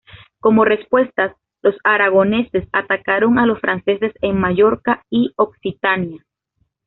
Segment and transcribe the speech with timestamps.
[0.39, 6.25] Como respuesta, los aragoneses atacaron a los franceses en Mallorca y Occitania.